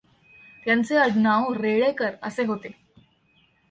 त्यांचे 0.65 0.97
आडनाव 0.97 1.53
रेळेकर 1.53 2.11
असे 2.21 2.45
होते. 2.45 2.71